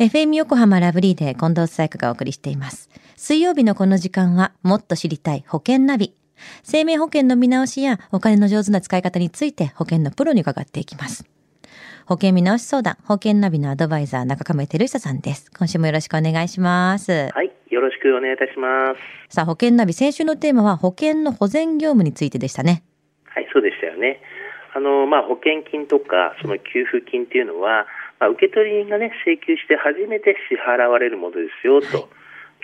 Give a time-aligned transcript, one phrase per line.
[0.00, 2.90] FM 横浜ラブリーで近藤紗友香がお送りしています。
[3.14, 6.16] 水曜日のこの時間はもっと知りたい保険ナビ。
[6.64, 11.24] 生命保険の見直しやお金の上手な使い方について保険のプロに伺っていきます。
[12.06, 15.48] 保険見直し相談、保険ナビのアドバイザー中亀照久さんです。
[15.56, 17.30] 今週もよろしくお願いします。
[17.32, 18.96] はい、よろしくお願いいたしま
[19.28, 19.32] す。
[19.32, 22.82] さあ、保険ナビ、先週のテーマは保険の保全業務についてでしたね。
[23.26, 24.20] はい、そうでしたよね。
[24.74, 27.86] あの、まあ、保険金とか、その給付金っていうのは、ま
[28.24, 32.08] あ、受取人がね、請求して初めて支払われるものですよ、と。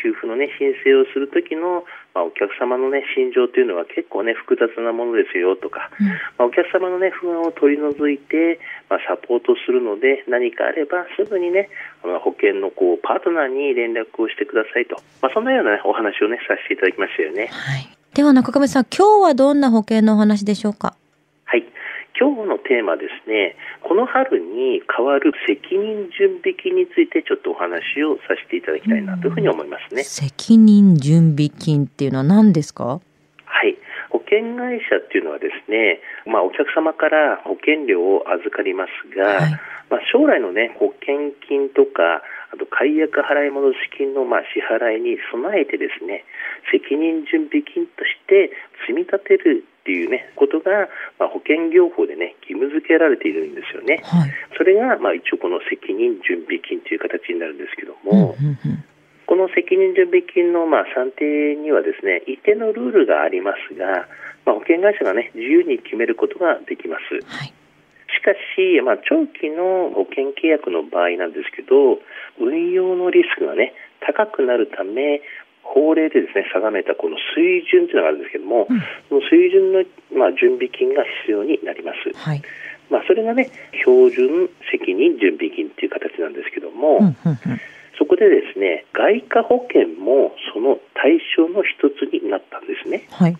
[0.00, 1.82] 給付のね、申請をするときの、
[2.14, 5.90] まあ、お客様のね、心情というのは結構ね、複雑なものですよ、とか、
[6.38, 11.68] まあ、お客様のね、不安を取り除いて、まあ、サポートするので、何かあればすぐにね、
[12.04, 14.96] あの保険のこう、パートナーに連絡をしてくださいと。
[15.20, 17.48] まあ、そんなような、ね、お話をね、させていただきましたよね。
[17.50, 17.88] はい。
[18.14, 20.88] では中亀さん、今日はどんな保険のお話でしょうか？
[20.88, 21.07] はい。
[22.18, 23.54] 今日のテーマですね、
[23.86, 30.02] この春に変わる責任準備金についてちょっとお話をさせていただきたいなというふうに思いますね。
[30.02, 33.00] 責任準備金っていうのは何ですか？
[33.46, 33.78] はい。
[34.10, 39.52] 保険会社っていうのはですね、まあお客様から保険料を預かりますが、はい
[39.88, 42.20] まあ将来のね、保険金とか、
[42.52, 46.24] あと解約払い戻し金のまあ支払いに備えてですね、
[46.68, 54.00] 責任準備金として積み立てるっていうね、ことが、まあ、保険業法でね、義務付けられているんですよね。
[54.04, 54.32] はい。
[54.56, 58.84] それが、まあ、一応この責任準備金という形になるんですけどうんも、うんうん
[59.28, 64.08] この責任準備金の、まあ、算定にはですね、一定のルールがありますが、
[64.48, 67.20] まあ、保険会社がね、自由に決めることができます。
[67.28, 67.52] はい。
[68.08, 72.00] しかし、まあ、長期の保険契約の場合なんですけど、
[72.40, 75.20] 運用のリスクがね、高くなるため、
[75.74, 79.84] 法令でですね、定めたこの水準というのがあるんですけども、うんその水準の、
[80.16, 82.16] まあ、準備金が必要になります。
[82.16, 82.42] はい。
[82.90, 83.50] まあ、それがね、
[83.84, 87.60] 標準責任準備金という形なんですけども、うんうんうん
[87.98, 93.08] そこでですね、外貨保険もその対象の一つになったんですね。
[93.10, 93.36] はい。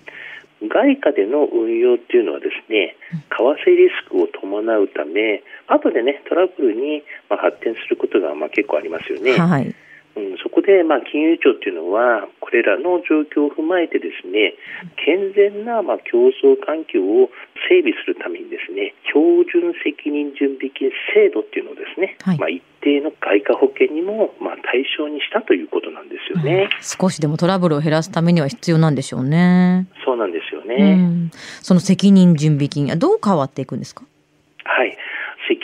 [0.67, 2.97] 外貨での運用っていうのはですね、
[3.31, 9.39] 為替リスクを伴うため、後でね、トラブルにまあ発展することがまあ結構ありますよね。
[9.39, 9.73] はい。
[10.17, 14.53] うん、そこで、まあ、金融庁っていうのは、これらの状況を踏まえてですね、
[15.01, 17.31] 健全な、まあ、競争環境を
[17.73, 26.69] 整備するためにですね、標準責任準備金制度っていうのをですね、はいまあ、一定の外貨保険にも、まあ、対象にしたということなんですよね。
[26.83, 29.89] 少しでもトラブルを減らすためには必要なんでしょうね。
[30.05, 30.97] そうなんですようね。
[30.97, 31.31] ん。
[31.63, 34.03] その責任準備金、どう変わっていくんですか？
[34.03, 34.08] はい。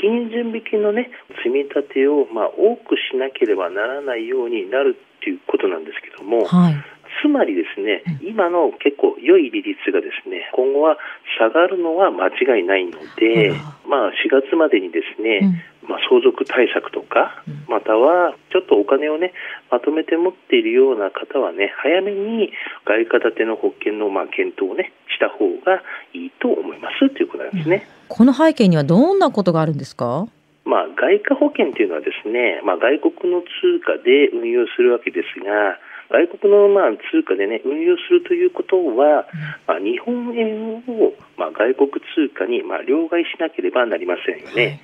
[0.05, 1.11] 責任準備金のね、
[1.43, 6.75] 積み立てを、まあ、多くしなければならないようになるっていうことなんですけども、はい。
[7.23, 10.99] つまりですね、今の結構良い利率がですね、今後は
[11.39, 13.55] 下がるのは間違いないので
[13.89, 19.33] まあ4月までにですね、まあ相続対策とか、またはちょっとお金をね、
[19.71, 22.53] まとめて持っているような方はね、早めに
[22.85, 25.83] 外貨建ての保険のまあ検討をね、した方が
[26.13, 27.87] いいと思いますということなんですね。
[28.17, 30.29] この背景にはどんなことがあるんですか？
[30.65, 35.83] まあ、外貨保険というのはですね、まあ、外国の通貨で運用するわけですが、
[36.15, 39.27] 外国のまあ通貨でね、運用するということは、
[39.67, 44.79] まあ、日本円をまあ外国通貨にまあ両替しなければなりませんよね。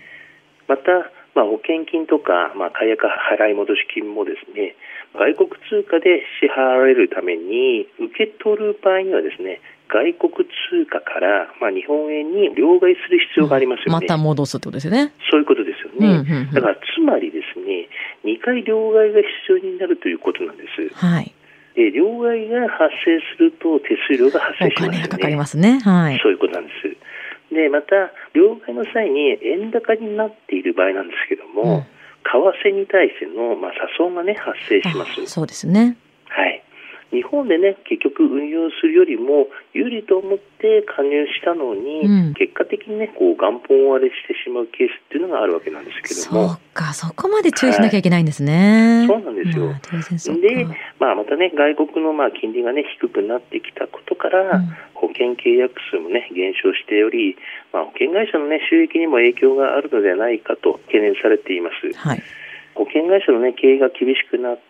[0.66, 0.90] また、
[1.38, 4.74] まあ、保険金とか、まあ、解約払い戻し金もですね、
[5.14, 14.00] 外国通貨で支払われるために、受け取る場合にはですね、外国通貨から、まあ、日本円に両替する必要がありますよね。
[14.00, 15.12] また戻すってことですよね。
[15.30, 16.22] そういうことですよね。
[16.22, 17.90] うんうんうんだから、つまりですね、
[18.24, 20.94] 2回両替が必要になるということなんです。
[20.94, 21.34] はい。
[21.74, 24.96] で両替が発生すると手数料が発お生しますよね。
[24.98, 25.80] 金がかかりますね。
[25.80, 26.20] はい。
[26.22, 27.54] そういうことなんです。
[27.54, 35.26] で、また、両替の際に円高になっている場合なんですけども、うん為替に対しての、まあ、差損がね、発生しますあ。
[35.26, 35.96] そうですね。
[37.30, 49.04] 本でね、結局運用するよりも有利と思って加入したのに、うん結果的にね、こう元本割れしてしまうケースっていうのがあるわけなんですけどそもう、か、そこまで注意しなきゃいけないんですね。
[49.06, 50.36] そうなんですよまあ。
[50.40, 50.66] で、
[50.98, 57.34] まあ、またね、外国のまあ金利がね、低くなってきたことから、うん保険契約数もね、減少しており、
[57.72, 61.96] まあ、保険会社のね、収益にも影響があるのではないかと懸念されています。
[61.96, 62.22] はい。
[62.74, 64.69] 保険会社のね、経営が厳しくなって、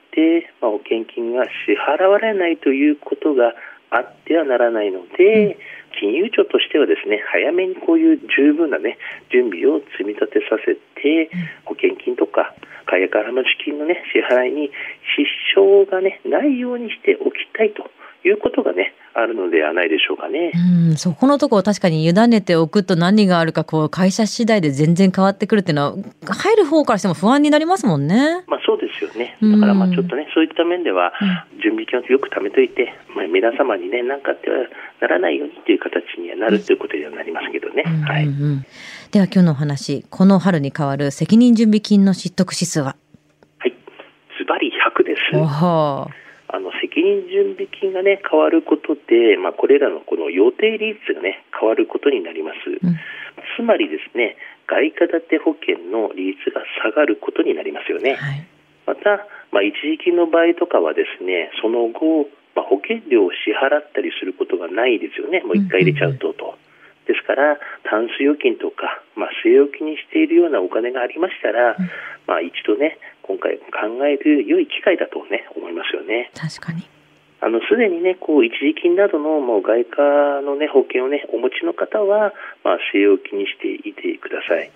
[0.61, 3.55] まあ、保険金が支払われないということが
[3.91, 5.59] あってはならないので、
[5.99, 8.99] 金融庁としてはですね、早めにこういう十分なね、
[9.31, 11.31] 準備を積み立てさせて、
[11.65, 12.55] 保険金とか、
[12.87, 14.71] 解約払い戻し金のね、支払いに
[15.17, 17.91] 支障がね、ないようにしておきたいと
[18.25, 20.53] いうことがね、あるのではないでしょうかね。
[20.91, 25.95] うん、そこのところ確かに委ねておくと何があるかこう会社次第で全然変わってくるっていうのは
[26.29, 28.45] 入る方からしても不安になりますもんね。
[28.47, 29.37] まあそうですよね。
[29.43, 31.13] だからまあちょっとね、そういった面では
[31.63, 34.57] 準備金をよく貯めといて、まあ皆様にね何かあっては
[35.01, 37.83] ならないようにという形にはなるということにはなりますけどね。
[37.83, 38.29] はい。
[39.11, 42.95] では今日のお話、この春に変わる責任準備金の失得指数は？
[43.59, 43.75] はい、
[44.39, 45.21] ズバリ100です。
[45.37, 46.09] おー
[46.91, 52.99] 責任準備金がね変わることで、まあ、これらのこの予定利率がね変わることになります、うん。
[53.57, 58.47] つまりですね外貨建て保険の利率が下がることになりますよね、はい。
[58.87, 62.27] また、まあ、一時金の場合とかはですねその後、
[62.59, 65.41] まあ、保険料を支払ったりすることがないですよね。
[65.47, 66.59] もう一回入れちゃうとと。
[67.07, 71.77] ですから、タンス預金とか、まあ、据え置きにしているようなお金がありましたら、
[72.27, 73.65] まあ、一度ね、今回考
[74.07, 76.31] える良い機会だとね、思いますよね。
[76.35, 76.89] 確かに。
[77.41, 80.03] あの、すでにね、こう、一時金などのもう外貨
[80.43, 82.35] のね、保険をね、お持ちの方は、
[82.65, 84.59] まあ、据え置きにしていてください。
[84.59, 84.71] はい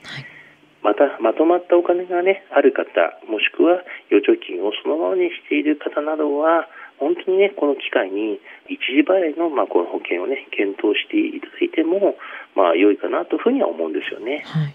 [0.85, 2.85] また、まとまったお金がね、ある方、
[3.27, 3.81] もしくは
[4.13, 8.39] 預貯金をそのままにしている方などは、本当にね、この機会に
[8.69, 11.17] 一時払いの、まあ、この保険をね、検討して
[12.65, 14.43] まあ、良いかなというふうには思うんですよね。
[14.47, 14.75] はい。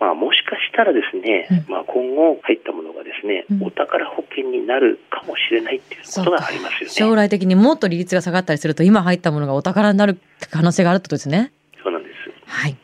[0.00, 6.88] まあ、もしかしたらですね、うんまあ、今後入ったものがですね、うんお宝保険になるかもしれないっていうことがありますよね。
[6.88, 10.18] 将来的にもっと利率が下がったりすると今入ったものがお宝になる
[10.50, 11.52] 可能性があるってことですね。
[11.80, 12.14] そうなんです。
[12.46, 12.76] はい。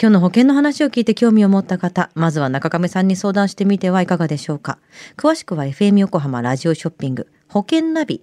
[0.00, 4.78] 今日の保険の話を聞いて興味を持った方、まずは中亀さんに相談してみてはいかがでしょうか。
[5.16, 8.22] 詳しくは FM 横浜ラジオショッピング、保険ナビ、